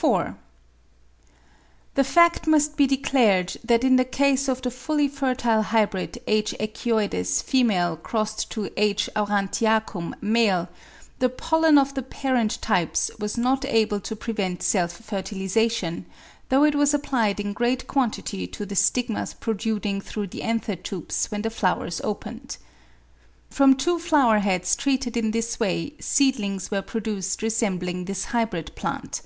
4. 0.00 0.36
The 1.96 2.04
fact 2.04 2.46
must 2.46 2.76
be 2.76 2.86
declared 2.86 3.56
that 3.64 3.82
in 3.82 3.96
the 3.96 4.04
case 4.04 4.46
of 4.48 4.62
the 4.62 4.70
fully 4.70 5.08
fertile 5.08 5.60
hybrid 5.62 6.22
H. 6.28 6.54
echioides 6.60 7.42
$ 7.42 7.98
x 8.06 8.46
H. 8.76 9.10
aurantiacum 9.16 10.14
$ 10.22 10.68
the 11.18 11.28
pollen 11.28 11.78
of 11.78 11.94
the 11.94 12.02
parent 12.04 12.62
types 12.62 13.10
was 13.18 13.36
not 13.36 13.64
able 13.64 13.98
to 13.98 14.14
prevent 14.14 14.62
self 14.62 14.92
fertilisation, 14.92 16.06
though 16.48 16.62
it 16.62 16.76
was 16.76 16.94
applied 16.94 17.40
in 17.40 17.52
great 17.52 17.88
quantity 17.88 18.46
to 18.46 18.64
the 18.64 18.76
stigmas 18.76 19.34
protruding 19.34 20.00
through 20.00 20.28
the 20.28 20.44
anther 20.44 20.76
tubes 20.76 21.26
when 21.32 21.42
the 21.42 21.50
flowers 21.50 22.00
opened. 22.04 22.56
From 23.50 23.74
two 23.74 23.98
flower 23.98 24.38
heads 24.38 24.76
treated 24.76 25.16
in 25.16 25.32
this 25.32 25.58
way 25.58 25.94
seedlings 25.98 26.70
were 26.70 26.82
produced 26.82 27.42
resembling 27.42 28.04
this 28.04 28.26
hybrid 28.26 28.76
plant. 28.76 29.22